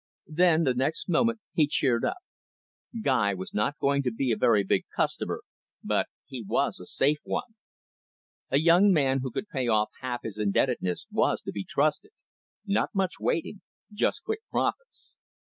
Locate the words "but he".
5.83-6.41